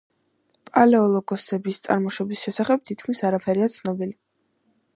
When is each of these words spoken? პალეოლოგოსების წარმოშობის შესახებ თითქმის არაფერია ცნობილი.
პალეოლოგოსების 0.69 1.79
წარმოშობის 1.87 2.41
შესახებ 2.47 2.87
თითქმის 2.91 3.21
არაფერია 3.29 3.69
ცნობილი. 3.75 4.17